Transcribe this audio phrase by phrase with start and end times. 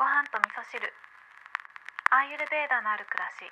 [0.00, 0.80] ご飯と味噌汁
[2.10, 3.44] アーユルベーダのある暮らし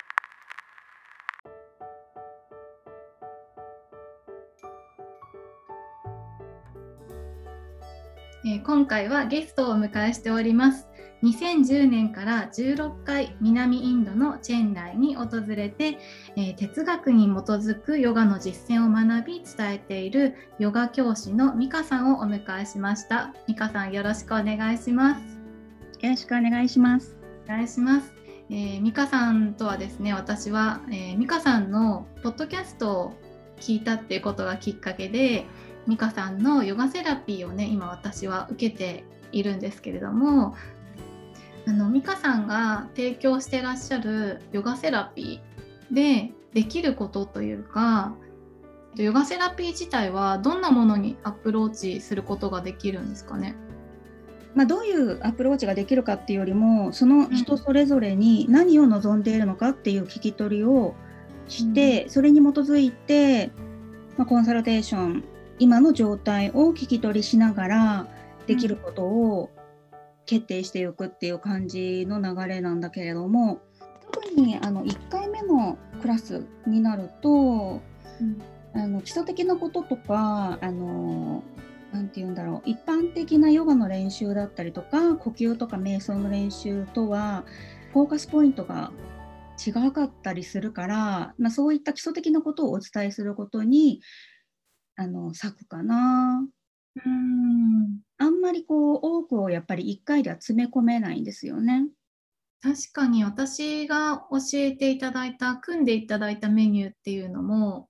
[8.45, 10.87] えー今回はゲストをお迎えしております。
[11.21, 15.99] 2010年から16回南インドのチェンライに訪れて、
[16.35, 23.35] えー哲学に基づくヨガの実践を学び伝えているヨガ教師のミカさんをお迎えしました。
[23.47, 25.38] ミカさんよろしくお願いします。
[26.01, 27.17] よろしくお願いします。
[27.45, 28.13] お願いします。
[28.49, 33.13] えー、さんとはですね、私は、えー、さんのポッドキャストを
[33.59, 35.45] 聞いたっていうことがきっかけで、
[35.87, 40.55] ミカさんのヨガセラピーをね、今私は受けているんですけれども、
[41.67, 48.13] あのミカさんが提供してらっしゃるヨガセラピーでできることというか、
[48.95, 53.55] ヨガセラピー自体はどんなものにアプローチすることができるんですかね？
[54.55, 60.95] まあ、どういうアプローチができるかっていうよりもその人それぞれに何を望んでいるのかっていう聞き取りを
[61.47, 63.51] して、それに基づいて、
[64.17, 65.23] まあ、コンサルテーション
[65.59, 68.07] 今の状態を聞き取りしながら
[68.47, 69.49] できることを
[70.25, 73.61] 決定していくっていう感じの流れなんだけれども
[74.11, 77.29] 特にあの1回目のクラスになると
[78.21, 78.41] うん。
[78.73, 81.43] あの基礎的なこととかあの
[81.91, 87.45] なんて言うんだろう一般的なヨガの練習だったりとか呼吸とか瞑想の練習とは
[87.93, 88.91] フォーカスポイントが
[89.65, 94.01] 違かったりするから、まあ、そういった基礎的なことをお伝えすることに
[94.95, 96.45] あの割くかな。
[97.05, 101.87] うんあんまりこう多くをやっぱり1回では詰め込めないんですよね。
[102.61, 107.87] 確かに私が教えていただいた組んでいただいたメニューっていうのも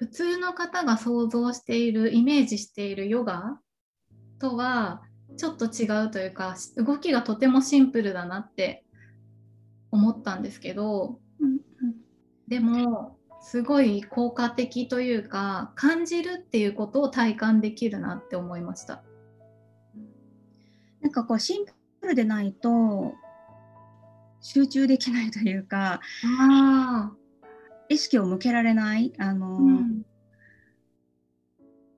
[0.00, 3.60] 普通の方が想像しているイメージしているヨガ
[4.38, 5.02] とは
[5.36, 8.82] ちょっと違うというか動きがとてもシンプルだなって
[9.90, 11.60] 思ったんですけどうん
[12.48, 19.02] でもすごい効果的というか感じるっていうことを体感できるなって思いました。
[21.02, 21.66] なんかこうシン
[22.00, 23.12] プルでないと
[24.40, 26.00] 集中できないというか
[26.40, 27.12] あ
[27.90, 29.12] 意識を向けられない？
[29.18, 30.02] あの、うん。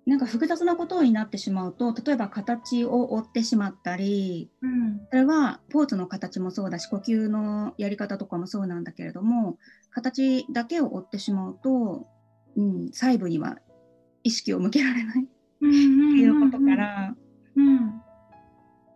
[0.05, 5.01] なんか複雑なことになってしまうと例えば形を追ってしまったりうん。
[5.11, 9.59] それはポーズの形もそうだし呼吸のやり方とかもそうなんだけれども
[9.91, 12.09] 形だけを追ってしまうと、
[12.57, 13.59] うん、細部には
[14.25, 15.27] 意識を向けられないっ
[15.61, 17.15] ていうことから、
[17.55, 18.03] うん。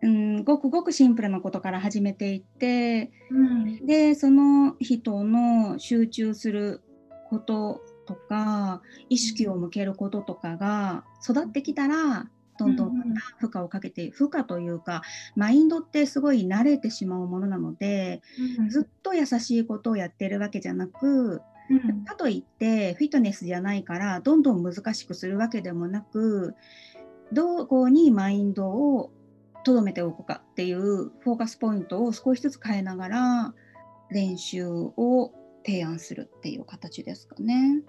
[0.01, 3.85] うん、ごくごくシンプルなことから始めていってうん。
[3.85, 6.81] でその人の集中する
[7.29, 12.27] こととか意識を向けることとかが育ってきたら
[12.57, 15.03] どんどんまた負荷をかけて負荷というか
[15.35, 18.21] マインドってすごい慣れてしまうものなので
[18.69, 22.05] ずっと優しいことをやってるわけじゃなくうん。
[22.05, 26.55] かといってフィットネスじゃないからどんどん難しくするわけでもなく
[27.33, 29.11] どこにマインドを
[29.63, 33.53] とどめておくかっていうフォーカスポイントを少しずつ変えながら
[34.09, 35.33] 練習を
[35.67, 37.83] 提案するっていう形ですかね。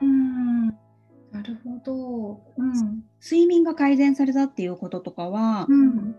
[0.00, 2.40] うんなるほど。
[2.56, 6.16] うん睡眠が改善されたっていうこととかは、うん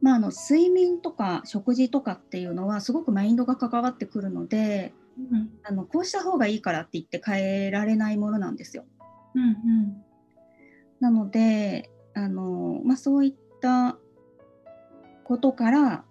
[0.00, 8.84] まあ、あの睡眠とか食事とかっていうのはすごくマインドが関わってくるのでうんあのこうした方がいいからって言って変えられないものなんですよ。
[9.34, 9.96] うん
[11.00, 13.98] なのであの、まあ、そういった
[15.24, 16.04] ことから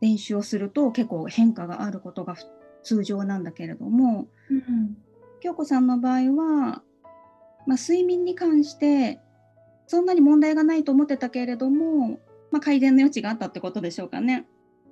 [0.00, 2.44] 練習をすると結構変化があることがふ
[2.82, 4.96] 通常なんだけれどもうん
[5.40, 6.82] 京子さんの場合は、
[7.66, 9.20] まあ、睡眠に関して
[9.86, 12.18] そんなに問題がないと思ってたけれども、
[12.50, 14.46] まあ、改善の余地があったってことでしょうかね。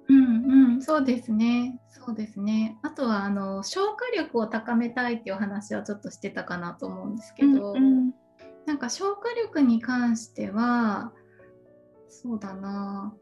[0.08, 1.80] うんうんそうですね。
[1.88, 2.78] そうですね。
[2.82, 8.14] あとはあの消化力を高めたいっていう話はちょっとしてたかなと思うんですけど、うんうん
[8.66, 11.12] なんか消化力に関しては
[12.08, 13.14] そうだな。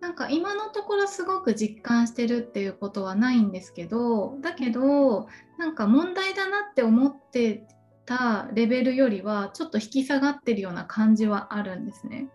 [0.00, 5.26] なんか今のところすごく実感してるっていうことはないんですけどだけど
[5.58, 7.66] なんか問題だなって思って
[8.06, 12.28] たレベルよりはちょっと引き下がってるような感じはあるんですね。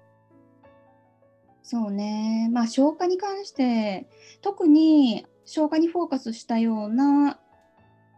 [1.63, 4.09] そうね、まあ、消化に関して
[4.41, 7.39] 特に消化にフォーカスしたような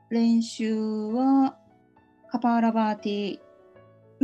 [0.09, 1.55] 練習は
[2.31, 3.44] カパーラバーティ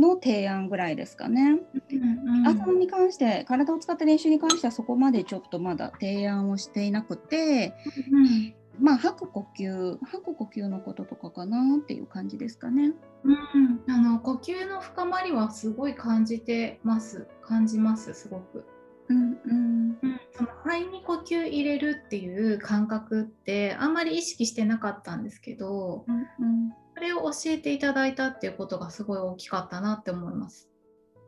[0.02, 1.60] の提案ぐらいですかね。
[1.90, 7.74] うんアサムに関して体を使った練習に関してはそこまでちょっとまだ提案をしていなくて
[8.10, 12.92] うんまあ吐く呼吸吐く呼吸のこととかかなっていう感じですかね。
[13.24, 18.64] うん、あの呼吸の深まりはすごい感じてます感じますすごく。
[19.08, 30.68] うんうんうん、その肺に呼吸入れるっていう感覚ってあんまり意識してなかったんですけどうんうんそれを教えていただいたっていうことがすごい大きかったなって思います。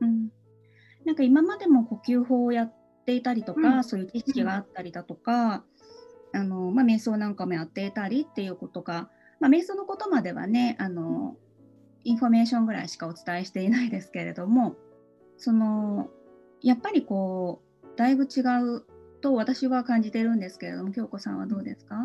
[0.01, 0.29] うん。
[1.05, 2.75] なんか今までも呼吸法をやっ
[3.07, 3.85] ていたりとか、うん。
[3.85, 5.65] そういう知識があったりだとか、
[6.35, 9.09] あのまあ、瞑想なんかもやっていたりっていうことが、
[9.39, 11.37] まあ、瞑想のことまではねあの
[12.03, 14.75] インフォメーションぐらいしかお伝えしていないですけれども
[15.39, 16.11] その
[16.61, 18.85] やっぱりこうだいぶ違う
[19.21, 21.97] と私は感じてるんですけれども京子さんはどうですか、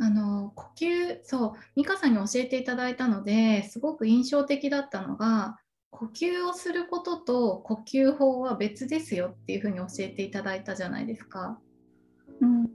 [0.00, 5.58] あの呼吸そう美香さんに教えていただいたのですごく印象的だったのが
[5.90, 11.58] 呼吸をすることと呼吸法は別ですよっていうふうに教えていただいたじゃないですか。
[12.40, 12.70] うん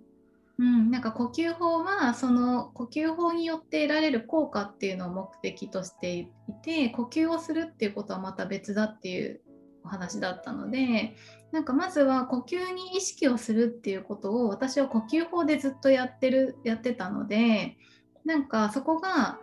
[0.58, 6.30] うん、なんか呼吸法はその呼吸法によって得られる効果っていうのを目的としてい
[6.62, 9.42] て呼吸をするっていうことはまた別だっていう
[9.84, 11.16] お話だったので
[11.56, 17.78] なんかまずは呼吸に意識をするっていうことを私は呼吸法でずっとやってるやってたので
[18.26, 19.40] なんかそこが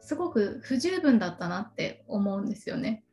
[0.00, 3.04] すごく不十分だったなって思うんですよね。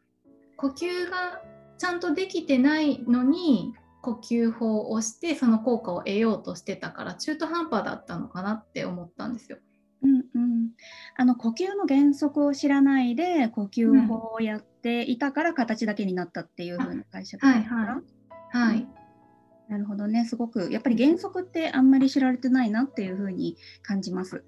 [0.58, 1.44] 呼吸が
[1.78, 9.60] ちゃんとできてないのに呼吸法をしてその効果を得ようとしてたから中途半端だったのかなって思ったんですよ。
[10.02, 10.72] うんうん、
[11.18, 18.13] あの呼吸の原則を知らないで呼吸法をやっていたから形だけになったっていうふうな解釈ですか、はいはい
[18.54, 18.88] はい、
[19.68, 20.26] なるほどね。
[20.26, 24.44] すごくやっぱり原則ってあんまり知られてないなっていうふうに感じます。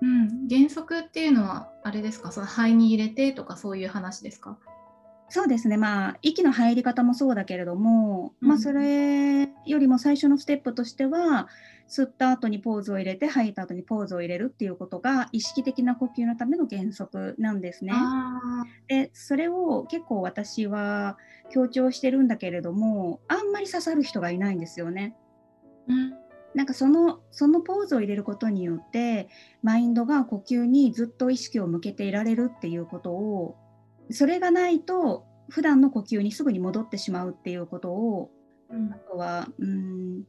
[0.00, 2.32] うん、原則っていうのはあれですか？
[2.32, 4.58] その肺に入れてとかそういう話ですか？
[5.28, 11.48] そうですねまあ息の入り方もそうだけれども、うんまあそれよりも最初のステップとしては
[11.88, 17.92] 吸った後にポーズを入れて吐いた後にポーズを入れるっていうことが意識的な呼吸のための原則なんですね。
[17.94, 21.18] あでそれを結構私は
[21.50, 25.16] 強調してるんだけれどもあんまり刺さる人がいないんですよね。
[25.88, 26.24] ーうん
[26.54, 29.28] なんかそのそのポーズを入れることによって
[29.62, 33.56] マインドが呼吸にずっと意識を向けていられるっていうことを
[34.10, 38.30] それがないと普段の呼吸にすぐに戻ってしまうっていうことを
[38.70, 38.92] うん。
[38.92, 40.24] あとはうん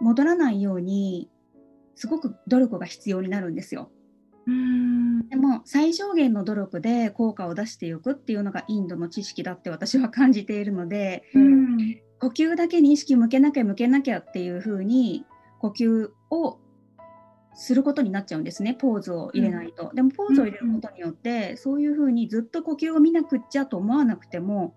[0.00, 1.30] 戻らないように
[1.94, 3.90] すごく努力が必要になるんですよ。
[4.46, 5.28] うん。
[5.28, 11.76] でも最小限の努力で効果を出していくっていうのがインドの知識だって私は感じているのでうん。
[12.20, 15.24] 呼吸だけに意識向けなきゃ向けなきゃっていう風に
[15.60, 16.58] 呼吸を
[17.54, 19.90] することになっちゃうんですねポーズを入れないと。
[19.94, 24.74] でもポーズを入れることによって、そういう風にずっと呼吸を見なくっちゃと思わなくても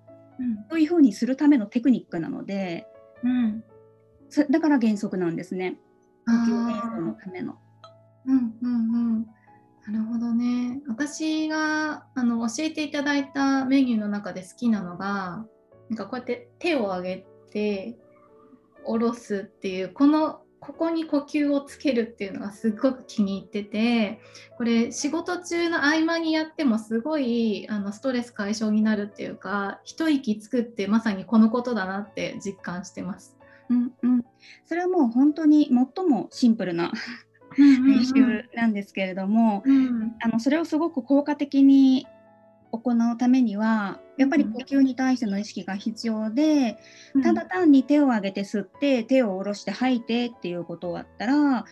[0.69, 2.87] そういう風にするためのテクニックなので
[3.23, 3.63] うん。
[4.29, 5.79] そだから原則なんですね。
[6.25, 7.57] 呼吸あ瞑想のーための。
[8.25, 9.27] うんうんうん。
[9.87, 10.81] なるほどね。
[10.87, 15.45] 私があの教えていただいたメニューの中で好きなのが
[15.89, 17.97] なんかこうやって手を上げて
[18.85, 24.19] 下ろすっていうこのここに呼吸をつけるっていうのがすっごく気に入ってて
[24.57, 33.37] これ仕事中の合間にやってもすごいあのストレス解消になるっていうか一息つくってまさにこのことだなって実感してます。
[33.69, 34.25] うんうん、
[34.65, 36.91] それはもう本当に最もシンプルな
[37.57, 40.15] 練習なんですけれども、うん。
[40.21, 42.07] あのそれをすごく効果的に
[42.71, 46.77] 行うためにはやっぱり呼吸に対しての意識が必要で、
[47.23, 51.65] ただ単に手を上げて吸って手を下ろして吐いてっていうことだったら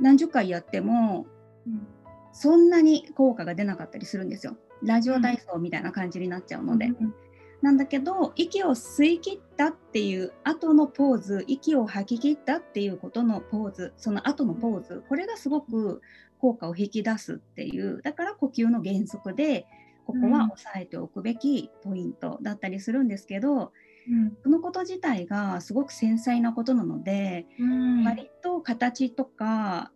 [0.00, 1.26] 何十回やっても
[1.66, 1.86] うん
[2.32, 4.56] そんなに効果が出なかったりするんですよ。
[4.82, 6.86] ラジオ体操みたいな感じになっちゃうので。
[6.86, 7.14] うん
[7.62, 16.00] なんだけど息を吸い切ったっていう後のポーズ息を吐き切ったっていうことのポーズその後のポーズこれがすごく
[16.38, 19.66] 効果を引き出すっていうだから呼吸の原則で
[20.12, 23.72] ここは押さえておくべきポイントだったりするんですけど、
[24.08, 24.36] うん。
[24.42, 28.04] そのこと自体がすごく繊細なことなので、うん。
[28.04, 29.92] 割と形とか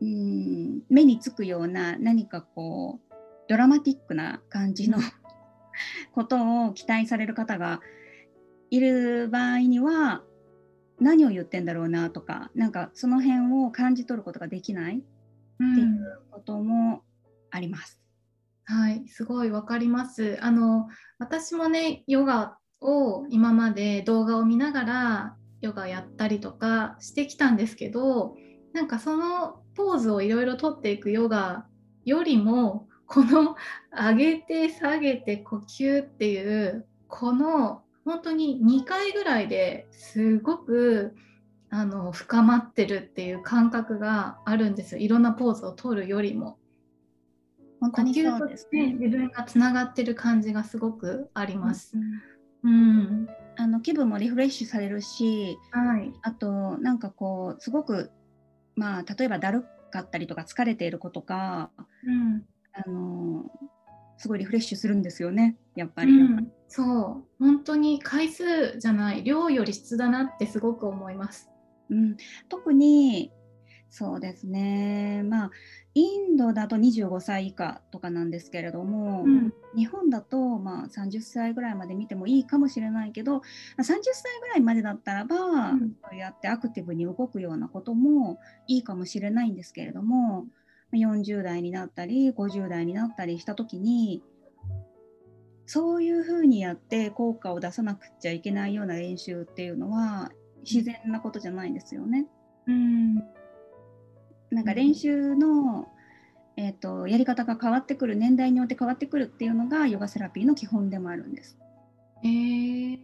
[0.00, 3.14] うん目につくような何かこう
[3.48, 4.98] ドラマティックな感じの
[6.12, 7.80] ことを期待される方が
[8.70, 10.24] いる場合には
[11.00, 15.02] 何を言ってんだろうなとかなんかその辺を感じ取ることができないっ
[15.58, 17.02] ていうことも
[17.50, 18.00] あります。
[18.68, 20.38] はい、すごいわかります。
[20.40, 28.34] あの私もねヨガを今まで動画を見ながらヨガやったりとかしてきたんですけど
[28.72, 31.66] なんかそのポーズをいろいろとっていくヨガ
[32.04, 33.54] よりもこの
[33.92, 41.14] 上げて下げて呼吸っていうこの本当に2回ぐらいですごく
[41.70, 46.58] あの深まってるっていう感覚があるんですよいろんなポーズを取るよりも。
[47.86, 48.94] 本当に呼吸とそうですね。
[48.94, 51.96] 自分がつながってる感じがすごくあります。
[51.96, 56.12] うんうん、あの気分もリフレッシュされるしはい。
[56.22, 58.10] あとなんかこうすごく
[58.74, 61.70] まあ例えばだるかったりとか疲れている子とか
[62.04, 62.44] うん。
[62.72, 63.44] あの
[64.18, 66.12] すごいリフレッシュするんですよねやっぱり。
[66.12, 71.50] うん、そう本当に回数じゃない量より質だなってすごく思います。
[71.88, 72.16] うん、
[72.48, 73.32] 特に
[73.90, 75.22] そうですね。
[75.22, 75.50] まあ
[75.94, 79.52] インドだと25歳以下とかなんですけれども、うん。
[79.74, 83.40] 日本だとまあ30歳ぐらいまで見てもいいかもしれないけどま
[83.78, 85.96] あ30歳ぐらいまでだったらば、うん。
[86.02, 90.46] そうやってアクティブに動くようなこともいいかもしれないんですけれども
[90.92, 94.22] 40代になったり50代になったりした時に
[95.66, 100.30] そういうふうにやって効果を出さなくちゃいけないような練習っていうのは
[100.62, 102.26] 自然なことじゃないんですよね。
[102.66, 103.16] うん
[104.56, 105.86] なんか練習の、
[106.56, 111.58] えー、とやり方が変わってくる年代によって変わってくるっていうのがヨガセラピーの基本でもあるんです。
[112.24, 112.98] えー、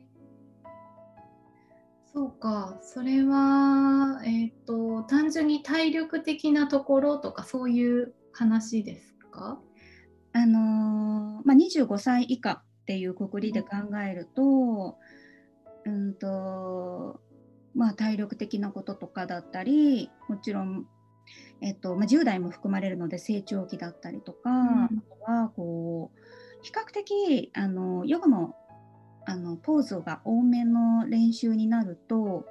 [2.14, 9.60] そうかそれは、えっと単純に体力的なところとかそういう話ですか？
[10.32, 13.68] あのーまあ、25歳以下っていうくくりで考
[14.08, 14.96] えると,、
[15.84, 17.20] うんと
[17.74, 20.86] まあ、体力的なこととかだったりもちろん、
[21.60, 24.88] えっとまあ、10代も含まれるので成長期だったりとか、あ
[25.26, 26.18] とはこう
[26.62, 28.54] 比較的あのヨガの
[29.24, 32.44] あのポーズが多めの練習になると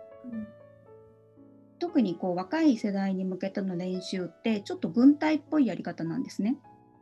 [1.79, 6.57] 特にこう若い世代に向けての練習ってちょっと軍隊っぽいやり方なんですね。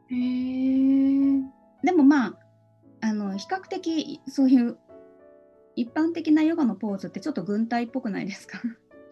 [0.07, 1.41] へえ
[1.83, 2.39] でもまあ
[3.01, 4.77] あの比較的そういう
[5.75, 8.59] 一般的なヨガのポーズってちょっと軍隊っぽくないですか？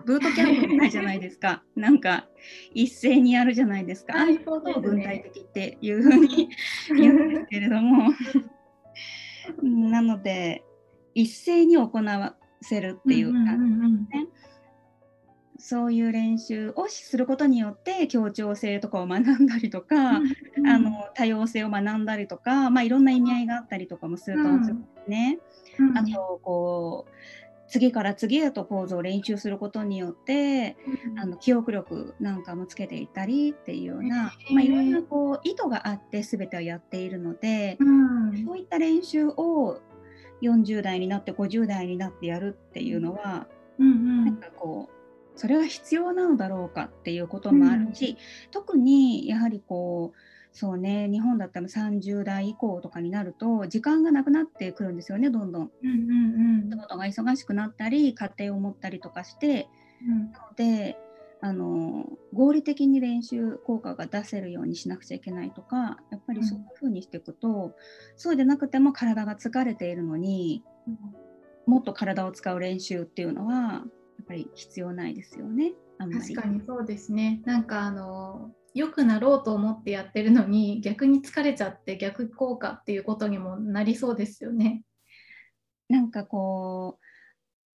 [0.08, 1.64] ブートキャンプみたいじゃないですか。
[1.76, 2.30] なんか
[2.74, 4.14] 一斉にやるじゃないですか。
[4.16, 4.36] ああい。
[4.38, 6.50] うことをですね軍隊的っていうふうに
[6.96, 8.12] 言うんですけれども。
[9.62, 10.64] うんなので
[11.14, 14.08] 一斉に行わせるっていうか、んんうん
[15.60, 24.74] そういう練習をすることによって協調性とかを学んだりとか、うんあの多様性を学んだりとか、まあ、いろんな意味合いがあったりとかもすると思うんで
[25.06, 25.40] すね。
[25.80, 25.98] うん。
[25.98, 27.12] あとこう
[27.68, 30.78] 次から次へとポーズを練習することによって
[31.18, 38.46] あの記憶力なんかもつけていったりっていうような、まあ、いろんなこう意図があって全てをやっているので、うん。
[38.46, 39.82] そういった練習を
[40.42, 43.48] 40代になって50代になってやるっていうのは、
[43.80, 44.26] うん。
[44.26, 48.18] なんかこうそれは必要なのだろうかっていうこともあるし、
[48.52, 55.72] 特にやはりこうそうね日本だったら30代以降とかになると時間がなくなってくるんですよねどんどん。
[55.84, 55.94] うんう
[56.66, 59.68] ん仕事が忙しくなったり家庭を持ったりとかして。
[60.04, 60.32] うん。
[60.32, 60.98] なので
[61.40, 67.76] あの合理的に練習効果が出せるようにしなくちゃいけないとかやっぱりそういうふうにしていくと、
[68.16, 70.64] そうでなくても体が疲れているのに
[71.68, 75.74] もっと体を使う練習っていうのはやっぱり必要ないですよね。
[76.00, 77.42] 確かにそうですね。
[77.46, 84.84] なんかあの良くなろうと思ってやってるのに逆に疲れちゃって逆効果っていうことにもなりそうですよね。
[85.90, 87.00] なんかこ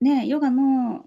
[0.02, 1.06] うねヨガの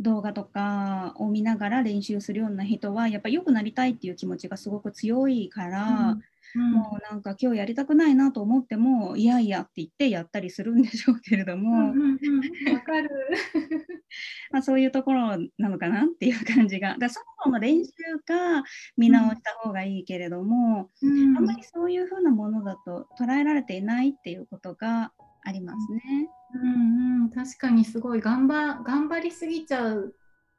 [0.00, 6.18] 動画とかを見ながら練習するような人はやっぱり良くなりたいっていう気持ちがすごく強いから、
[6.54, 6.72] うん。
[6.72, 12.18] もうなんか今日やりたくないなと思ってもいやいやって言ってやったりするんでしょうけれども、うんうん
[12.66, 13.10] うんわかる。
[14.50, 16.96] まあ、そういうところなのかなっていう感じが。
[16.98, 17.92] だそもそもの練習
[18.26, 18.62] が
[18.96, 21.36] 見直した方がいいけれども、うん。
[21.36, 25.12] あんまりそういうふうなものだと捉えられていないっていうことが
[25.44, 26.28] ありますね。
[26.54, 30.14] うんうん、確かにすごい頑張頑張りすぎちゃう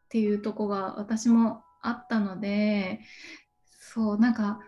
[0.06, 3.00] っていうとこが私もあったので
[3.72, 4.60] そうなんか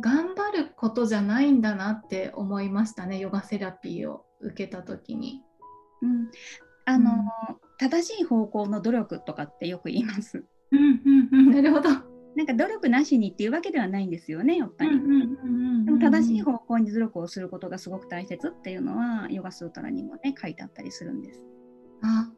[0.00, 5.42] 頑張ることじゃないんだなって思いましたねヨガセラピーを受けた時に。
[6.02, 6.30] うん、
[6.84, 10.44] あの、うん正しい方向の努力とかってよく言います。
[10.70, 11.90] うんうんうん、なるほど。
[12.36, 14.90] なんか努力なしにっていうわけではないんですよねやっぱり。
[15.84, 21.44] でも正しい方向に努力をすることがすごく大切っていうのはヨガスートラにもね書いてあったりするんです。
[22.02, 22.28] あ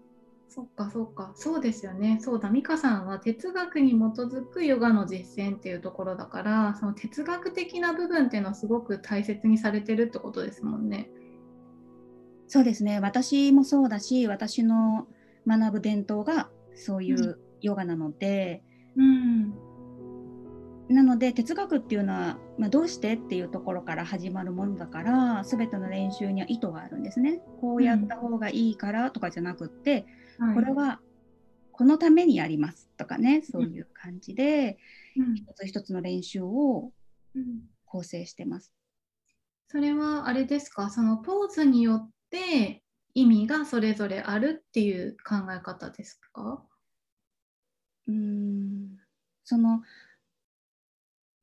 [0.49, 1.33] そっかそっか。
[1.35, 2.19] そうですよね。
[2.21, 2.49] そうだ。
[2.49, 11.11] 美香さんは哲学に基づくヨガの実践っていうところだからその哲学的な部分っていうのはすごく大切にされてるってことですもんね。
[12.49, 13.01] そうですね。
[13.01, 15.09] 私もそうだし私の
[15.47, 18.63] 学ぶ伝統がそういうヨガなので、
[18.97, 19.55] うん。
[20.89, 27.41] なので哲学っていうのは、まあ、どうしてっていうところから始まるものだから全ての練習には意図があるんですね。
[27.61, 30.07] こうやった方がいいからとかじゃなくって、
[30.39, 30.55] はい。
[30.55, 31.01] これは
[31.73, 34.79] このためにやりますとかねそういう感じで
[35.17, 35.35] うん。
[35.35, 36.93] 一つ一つの練習を
[37.35, 37.61] うん。
[37.85, 38.73] 構成してます。
[39.69, 40.91] それはあれですか？
[40.91, 42.83] そのポーズによって
[43.15, 46.63] 意味がそれぞれあるっていう考え方ですか？
[48.09, 48.99] うん。
[49.45, 49.83] その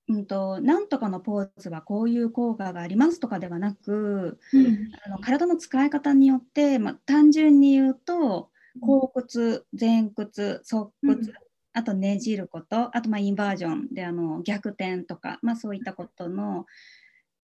[0.09, 4.91] うんと、なんとかのポーズはこういう効果がありますとかではなく、うん。
[5.05, 11.35] あの体の使い方によって、まあ、単純に言うと後屈前屈側屈、うん
[11.75, 16.67] あとねじることあとまあインバージョンであの逆転とか、まあ、そういったことの、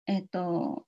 [0.06, 0.84] えっと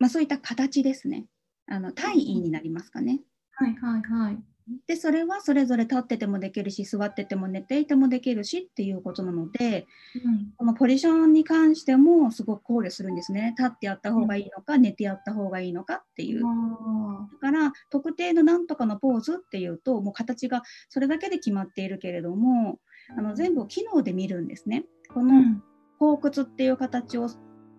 [0.00, 1.26] まあ、そういった形ですね
[1.68, 3.20] あの体位になりますかね。
[3.52, 4.38] はいはいはい。
[4.86, 9.86] でそれはそれぞれ立っててもできるし座ってても寝ていてもできるしっていうことなので
[10.24, 10.52] うん。
[10.56, 13.54] このポジションに関してもすごく考慮するんですね。
[13.58, 16.46] 立ってやった方がいいのか、寝てやった方がいいのかっていう。
[16.46, 22.78] あだから特定のなんとかのポーズっていうともう形がそれだけで決まっているけれども
[23.16, 24.84] あの全部を機能で見るんですね。
[25.12, 25.62] このーうん。
[25.98, 27.28] 後屈っていう形を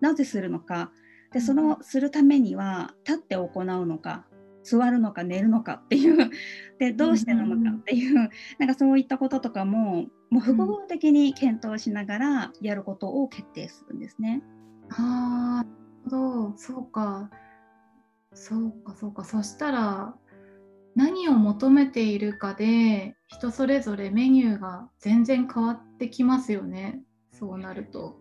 [0.00, 0.92] なぜするのか。
[1.32, 4.26] でそのするためには立って行うのか
[4.62, 6.30] 座るのか寝るのかっていう
[6.78, 14.42] でどうしてなのかっていうなんかそういったこととかももう複合的に検討しながらやることを決定するんですね。
[14.90, 15.68] あーなる
[16.04, 16.10] ほ
[16.50, 17.30] どそうか
[18.34, 20.16] そうかそうかそしたら
[20.94, 27.02] 何を求めているかで人それぞれメニューが全然変わってきますよね
[27.32, 28.20] そうなると。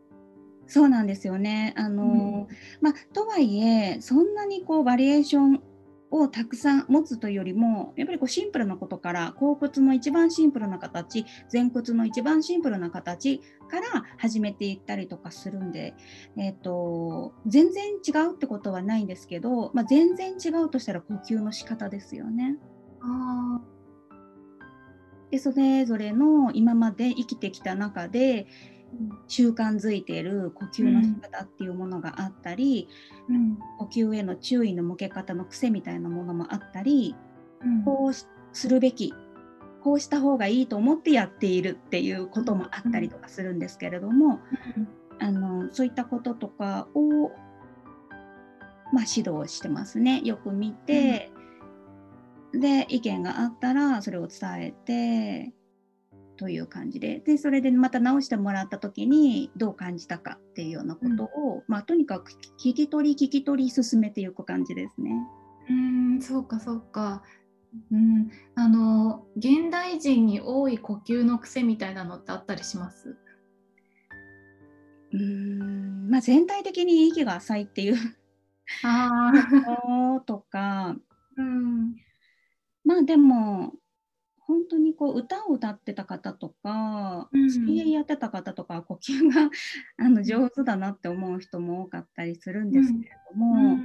[0.68, 1.74] そうなんですよね。
[1.76, 2.48] あの
[2.80, 5.62] まあ、とはいえそんなにこうバリエーション
[6.12, 15.96] をたくさん持つというよりもやっぱりこうシンプルなことから後屈の一番シンプルな形前屈の一番シンプルな形から始めていったりとかするんで、
[16.38, 22.58] えー、と全然違うってことはないんですけど、まあ、全然違うとしたら呼吸の仕方ですよね。
[23.02, 23.62] あ
[25.32, 28.81] でそれぞれの今まで生きてきた中でー
[29.28, 32.88] 習慣づいている呼吸の仕方っていうものがあったり、
[33.30, 37.16] うん呼吸への注意の向け方の癖みたいなものもあったり
[37.64, 37.84] うん。
[37.84, 39.14] こうしするべき
[39.82, 44.40] こうした方がいいと思ってやっているっていうこともあったりとかするんですけれども、
[45.20, 47.30] あのそういったこととかを、
[48.94, 50.22] まあ、指導してますね。
[50.24, 51.32] よく見て、
[52.54, 55.54] で意見があったらそれを伝えて
[56.42, 57.20] という感じで。
[57.20, 65.12] でそれでまた直してもらった時にどう感じたかっていうようなことを、まあ、とにかく聞き取り聞き取り進めていく感じですね。
[65.70, 65.76] うー
[66.18, 67.22] んそうかそうか。
[67.92, 73.16] うん、あの現代人に多い呼吸の癖みたいなのってあったりします？
[75.14, 75.20] うー
[75.64, 77.98] んまあ、全体的に息が浅いっていう。
[78.84, 79.32] あ
[79.88, 80.96] の とか。
[81.38, 81.96] うん。
[82.84, 83.74] まあでも
[84.52, 89.50] 本当にこう歌を歌ってた方とか、うん水泳やってた方とかは呼吸が
[89.98, 93.78] あの上手だなって思う人も多かったりするんですけれども、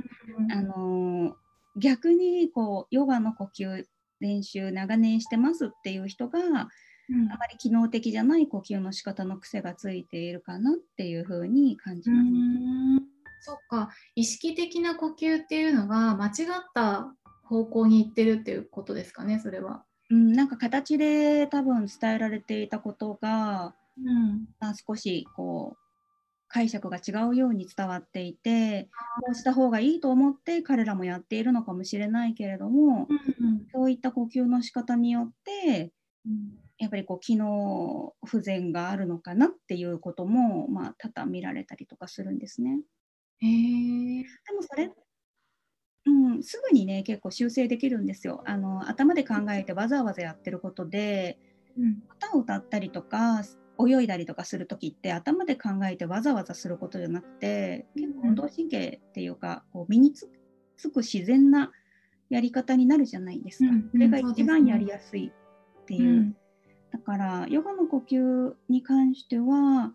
[0.51, 1.37] あの
[1.77, 3.85] 逆にこうヨガの呼吸
[4.19, 6.41] 練習長年してますっていう人が
[7.09, 7.31] うん。
[7.31, 12.29] あまり機能的じゃない呼吸の仕方の癖がついているかなっていうふうに感じうます。
[12.29, 12.99] ん。
[13.43, 13.91] そっか。
[14.17, 19.85] 意識的な呼吸っていうのが間違った方向に行ってるっていうことですかねそれは。
[20.11, 24.47] うん、なんか形で多分伝えられていたことが、うん。
[24.61, 25.79] まあ、少しこう
[26.49, 28.89] 解釈が違うように伝わっていて
[29.21, 35.93] こうした方がいいと思って彼らもやっているのかもしれないけれどもうんそういった呼吸の仕方によって
[36.27, 36.59] うん。
[36.79, 42.81] やっぱりこう機能不全があるのかなっていうことも、まあ、多々見られたりとかするんですね。
[43.41, 44.91] へえでもそれ、
[46.07, 48.43] うん、すぐにね結構修正できるんですよ。
[48.47, 51.39] あの頭で考えてわざわざやってることで
[51.77, 53.43] うん歌を歌ったりとか
[53.79, 60.31] 泳いだりとかする時って頭で考えてわざわざすることじゃなくて結構運動神経っていうかこう身につ
[60.77, 61.73] つく自然な
[62.31, 63.71] やり方になるじゃないですか。
[63.71, 65.33] うんそれがうんそうですね一番やりやすい
[65.83, 66.11] っていう。
[66.11, 66.37] うん
[66.93, 69.93] だからヨガの呼吸に関しては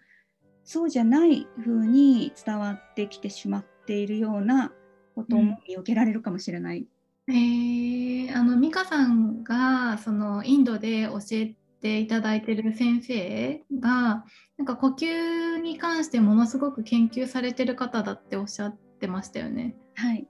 [0.64, 4.72] そうじゃない風に伝わってきてしまっているような
[5.16, 6.88] ことも見受けられるかもしれない。
[7.28, 14.26] へえあの美香さんがそのインドで教えていただいてる先生が
[14.58, 19.76] なんか呼吸に関してものすごく研究されてる方だっておっしゃってましたよね。
[19.96, 20.28] はい、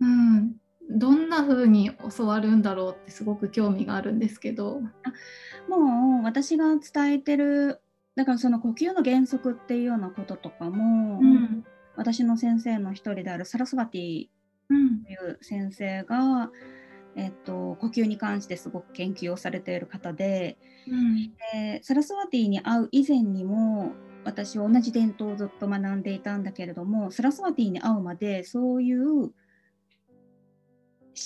[0.00, 0.56] うん、
[0.90, 4.80] どんな風に教わるんだろうってすごく興味があるんですけど。
[5.68, 7.80] もう私が伝えてる
[8.14, 11.64] だからその呼吸の原則っていうようなこととかも、うん
[11.96, 14.28] 私の先生の一人であるサラスバティ
[14.68, 15.04] うん。
[15.04, 16.50] という先生が、
[17.16, 20.56] えっと、呼吸に関してすごく研究をされている方で、
[20.88, 21.34] うん。
[21.52, 23.92] でサラスワティに会う以前にも
[24.24, 29.32] 私は同じ伝統をずっと学んでいたんだけれどもサラスワティに会うまでそういう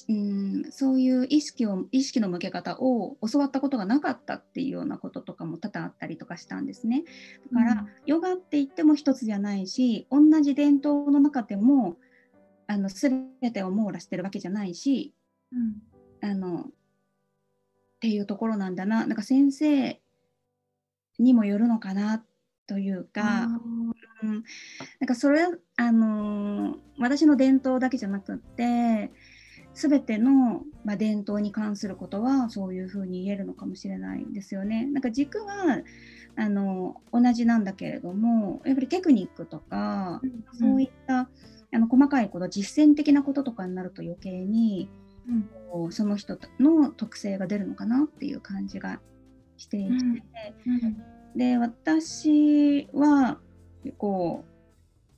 [0.09, 7.05] うん、そういう意識を意識の向け方を教わったことがなかったっていうようなこととかも多々あったりとかしたんですね。
[7.53, 11.96] だから、うんヨガって言っても一つじゃないし同じ伝統の中でも
[12.66, 15.12] あの全てを網羅してるわけじゃないし
[15.53, 15.83] うん
[16.29, 16.70] あのっ
[18.01, 20.01] ていうところなんだななんか先生
[21.18, 22.25] にもよるのかな
[22.66, 23.44] というか。
[23.44, 23.61] あ
[24.22, 24.44] うん、
[25.01, 25.46] なんかそれ
[25.77, 29.12] あのー私の伝統だけじゃなくって
[29.77, 34.87] 全ての、まあ、伝統に関することはそういうふうに言えるのかもしれないですよね。
[34.87, 35.83] なんか軸は
[36.35, 41.29] あの同じなんだけれどもやっぱりテクニックとか、ーそういった
[41.73, 44.89] あの細かいこと実践的なこととかになると余計に
[45.75, 49.01] うんその人の特性が出るのかなっていう感じが
[49.59, 49.89] していて。
[49.91, 53.39] うんうんで私は
[53.99, 54.56] こう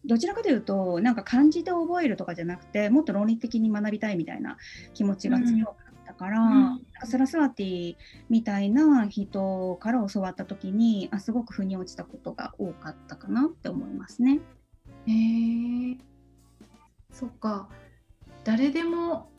[0.05, 4.57] どちらかというとなんか漢字で覚えるとかじゃなくてもっと論理的に学びたいみたいな
[4.95, 6.79] 気持ちが強かったから、うん。
[6.99, 7.97] かサラスワティ
[8.29, 14.41] みたいな人から教わった時にあすごく腑に落ちたことが多かったかなって思いますね。
[15.07, 15.13] へ
[15.93, 15.97] え
[17.13, 17.69] そっか。
[18.45, 19.31] 誰でも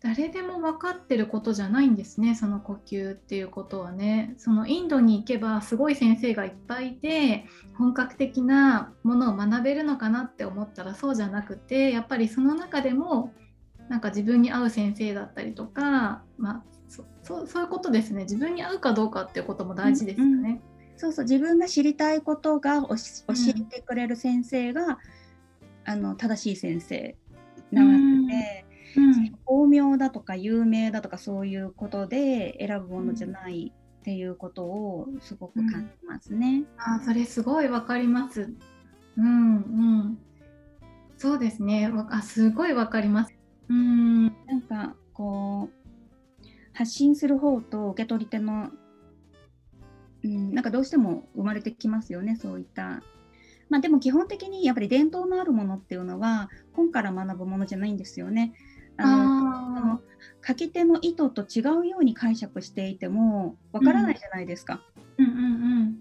[0.00, 13.32] 誰でも分かってることじゃないんですねその呼吸っていうことはねそのインドに行けばすごい先生がいっぱいいて本格的なものを学べるのかなって思ったらそうじゃなくてやっぱりその中でも
[13.88, 20.60] なんか自分に合う先生だったりとかまあそそうそういうことですね自分に合うかどうかっていうことも大事ですよね。
[20.96, 22.96] そうそう自分が知りたいことが教うん
[23.50, 24.98] えてくれる先生が、
[25.84, 27.16] あの正しい先生
[27.70, 28.67] なわけで。
[28.96, 36.64] うん巧妙だとか有名だとかそういうことで選ぶものじゃないっていうことをすごく感じますね。
[36.78, 38.50] あーそれすごいわかります。
[39.16, 39.60] うんう
[40.10, 40.18] ん。
[41.16, 41.88] そうですね。
[41.88, 43.34] わあすごいわかります。
[43.68, 44.26] うん。
[44.46, 48.70] なんかこう発信する方と受け取り手の、
[50.22, 53.02] うん、なんかどうしても生まれてきますよねそういった。
[53.68, 58.54] まあでも基本的にやっぱり伝統のあるものっていうのは本から学ぶものじゃないんですよね。
[58.98, 60.00] あの
[60.46, 64.82] 書き手の意図と違うように解釈していてもわからないじゃないですか。
[64.94, 65.00] あ。
[65.18, 65.98] うんうん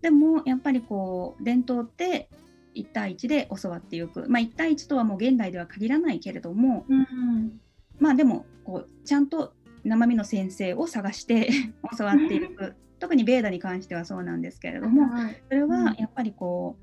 [0.00, 2.28] でもやっぱりこう伝統って
[2.74, 6.98] 1対1で教わっていく、まあ、1対1とはもう現代では限らないけれどもうん。
[6.98, 7.60] うん
[7.98, 9.52] まあでもこうちゃんと
[9.84, 11.50] 生身の先生を探して
[11.96, 16.76] 教わっていく特にベーダに関してはそうなんですけれどもはいそれはやっぱりこ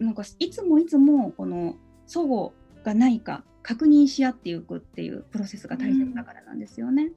[0.00, 1.76] うなんかいつもいつもこの
[2.08, 2.52] 齟齬
[2.84, 7.12] がないか確認し合っていくっていうプロセスが大切だからなんですよね。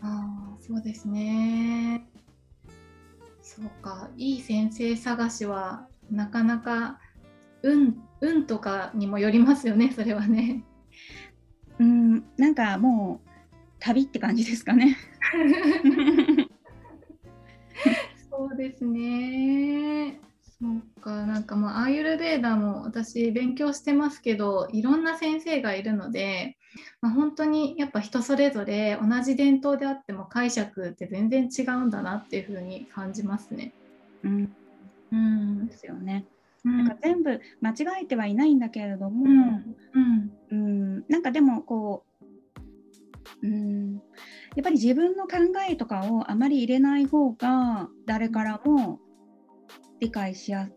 [0.00, 2.06] ああそうですね。
[3.42, 7.00] そうかいい先生探しはなかなか
[7.62, 10.64] 運運とかにもよりますよね それはね。
[11.78, 13.28] うんなんかもう
[13.78, 14.96] 旅って感じですかね。
[18.30, 20.20] そうですね。
[20.60, 26.56] そうか、なんかもうアーユルベーダも私勉強してますけど、いろんな先生がいるので、
[27.00, 33.72] まあ、本当にやっぱ人それぞれ同じ伝統であっても解釈って全然違うんだなっていうふうに感じますね。
[34.24, 34.52] うん
[35.12, 35.76] うんで。
[35.76, 36.24] すよね。
[36.64, 42.04] うんなんか全部間違えてはいないんだけれども、うんうんうん、なんかでもこ
[43.42, 45.36] う、うん、やっぱり自分の考
[45.70, 48.98] えとかをあまり入れない方が誰からも
[50.00, 50.68] 理解しや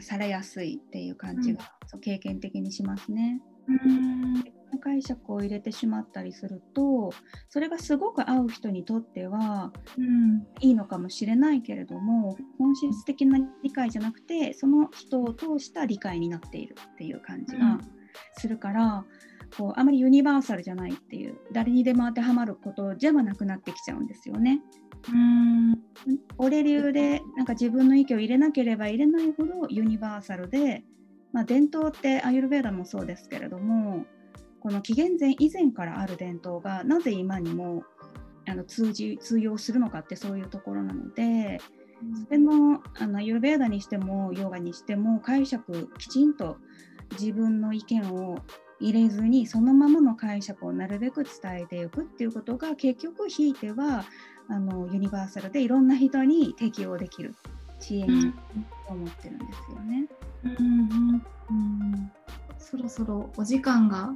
[0.00, 3.40] されやすいっていう感じが、そう経験的にしますね。
[3.68, 4.44] うん。
[4.80, 7.10] 解釈を入れてしまったりすると
[7.48, 10.46] それがすごく合う人にとってはうん。
[10.60, 17.78] いいのかもしれないけれども本質的な理解じゃなくてその人を通した理解になっているっていう感じが
[18.38, 19.04] するから、
[19.56, 24.60] こうあまりユニバーサルじゃないっていう誰にでも当てはまることじゃなくなってきちゃうんですよね。
[25.12, 25.86] うん。
[26.38, 30.84] 俺流でなんか自分の意見を入れなければ入れないほどユニバーサルで、
[31.32, 34.04] まあ、伝統ってアユルベーダもそうですけれども
[34.60, 37.84] この紀元前以前からある伝統がなぜ今にも
[38.48, 41.58] あの通じ通用するのかってそういうところなので
[42.24, 46.58] それもあのアユルベーダにしてもヨガにしても解釈きちんと
[47.12, 48.38] 自分の意見を
[48.80, 54.04] 入れずにそのままの解釈をなるべく伝えていくっていうことが結局ひいては
[54.48, 57.34] あのユニバーサルでいろんな人に適用できる
[57.80, 58.32] 知恵うんに
[58.86, 60.06] 思ってるんですよね。
[60.44, 62.12] うんうんうん
[62.58, 64.14] そろそろお時間が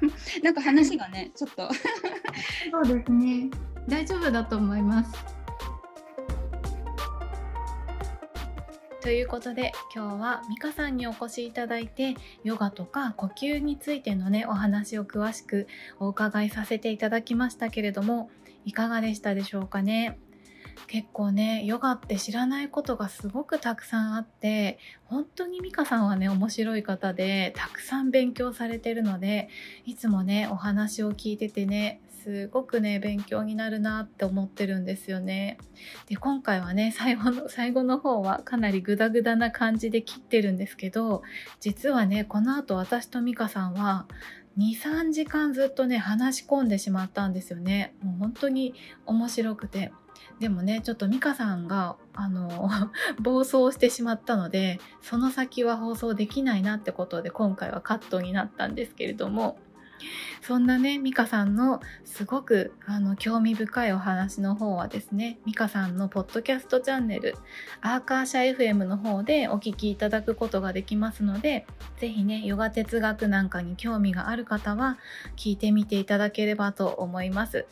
[0.42, 1.68] なんか話がねちょっと
[2.70, 3.50] そうですね。
[3.88, 5.39] 大丈夫だと思います。
[9.02, 15.66] ということで今日は美香さんにお越しいただいてヨガとか呼吸についてのねお話を詳しく
[15.98, 18.30] お伺いさせていただきましたけれども
[18.66, 20.18] いかがでしたでしょうかね？
[20.86, 29.48] 結構ねヨガって知らないことがすごくたくさんあって本当に美香さんはね面白い方でたくさん勉強されてるので
[29.86, 35.58] いつもねお話を聞いててねすごくね勉強になるなって思ってるんですよね。
[36.06, 41.22] で今回はね最後の最後の方はかなりグダグダな感じで切ってるんですけど
[41.60, 44.06] 実はねこの後私と美香さんは
[44.58, 47.94] 23時間ずっとね話し込んでしまったんですよね。
[48.02, 48.74] もう本当に
[49.06, 49.92] 面白くて
[50.40, 52.68] でもねちょっと美香さんがあの
[53.20, 59.58] 暴走してしまったのでその先は放送できないなってことで今回はカットになったんですけれども
[60.42, 67.36] そんなね、ミカさんのすごくあの興味深いお話の方はですね、ミカさんのポッドキャストチャンネル、
[67.80, 71.66] アーカーシャ FM の方でお聞きいただくことができますので、
[71.98, 74.98] ぜひね、ヨガ哲学なんかに興味がある方は
[75.36, 77.66] 聞いてみていただければと思います。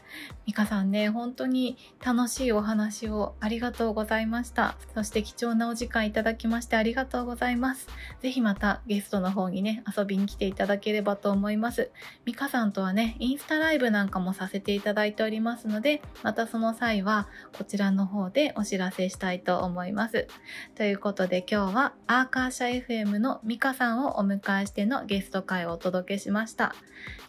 [0.46, 4.76] ミカさんね、本当に楽しいお話をありがとうございました。
[4.94, 7.88] そして貴重なお時間いただきましてありがとうございます。
[8.20, 11.90] ぜひまたゲストの方にね、遊びに来ていただければと思います。
[12.28, 20.26] ミカさんとはね、インスタライブなんかもさせていただいておりますので、またその際はこちらの方でお知らせしたいと思います。
[20.74, 26.74] ということで今日はアーカーシャ FM のミカさんをお迎えしてのゲスト会をお届けしました。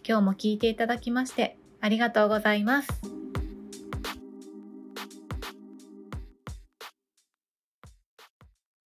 [0.06, 3.29] 今日も聞いていただきましてありがとうございます。